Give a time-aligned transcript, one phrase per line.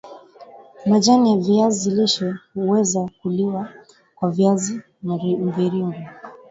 [0.85, 3.69] Majani ya viazi lishe huweza kuliwa
[4.15, 5.95] kwa viazi mviringo